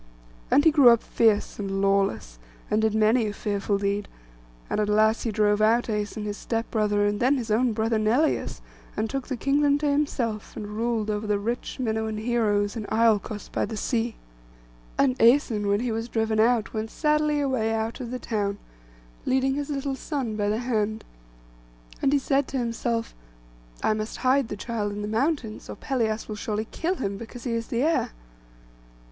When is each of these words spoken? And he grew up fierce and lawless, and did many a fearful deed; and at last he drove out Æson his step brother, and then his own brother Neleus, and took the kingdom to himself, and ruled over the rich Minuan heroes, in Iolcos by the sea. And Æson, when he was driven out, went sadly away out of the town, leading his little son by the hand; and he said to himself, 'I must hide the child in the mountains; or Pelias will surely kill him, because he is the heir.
And 0.49 0.65
he 0.65 0.71
grew 0.71 0.89
up 0.89 1.03
fierce 1.03 1.59
and 1.59 1.79
lawless, 1.79 2.39
and 2.71 2.81
did 2.81 2.95
many 2.95 3.27
a 3.27 3.33
fearful 3.33 3.77
deed; 3.77 4.07
and 4.67 4.79
at 4.79 4.89
last 4.89 5.21
he 5.25 5.31
drove 5.31 5.61
out 5.61 5.83
Æson 5.83 6.23
his 6.23 6.37
step 6.37 6.71
brother, 6.71 7.05
and 7.05 7.19
then 7.19 7.37
his 7.37 7.51
own 7.51 7.71
brother 7.73 7.99
Neleus, 7.99 8.61
and 8.97 9.07
took 9.07 9.27
the 9.27 9.37
kingdom 9.37 9.77
to 9.77 9.87
himself, 9.91 10.55
and 10.57 10.69
ruled 10.75 11.11
over 11.11 11.27
the 11.27 11.37
rich 11.37 11.77
Minuan 11.79 12.17
heroes, 12.17 12.75
in 12.75 12.87
Iolcos 12.87 13.49
by 13.51 13.63
the 13.63 13.77
sea. 13.77 14.15
And 14.97 15.19
Æson, 15.19 15.67
when 15.69 15.81
he 15.81 15.91
was 15.91 16.09
driven 16.09 16.39
out, 16.39 16.73
went 16.73 16.89
sadly 16.89 17.39
away 17.39 17.71
out 17.71 17.99
of 17.99 18.09
the 18.09 18.17
town, 18.17 18.57
leading 19.27 19.53
his 19.53 19.69
little 19.69 19.93
son 19.95 20.35
by 20.35 20.49
the 20.49 20.57
hand; 20.57 21.03
and 22.01 22.11
he 22.11 22.17
said 22.17 22.47
to 22.47 22.57
himself, 22.57 23.13
'I 23.83 23.93
must 23.93 24.17
hide 24.17 24.47
the 24.47 24.57
child 24.57 24.93
in 24.93 25.03
the 25.03 25.07
mountains; 25.07 25.69
or 25.69 25.75
Pelias 25.75 26.27
will 26.27 26.35
surely 26.35 26.65
kill 26.71 26.95
him, 26.95 27.17
because 27.17 27.43
he 27.43 27.51
is 27.51 27.67
the 27.67 27.83
heir. 27.83 28.13